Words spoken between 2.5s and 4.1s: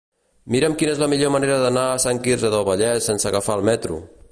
del Vallès sense agafar el metro.